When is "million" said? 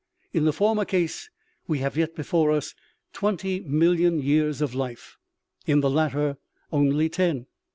3.59-4.17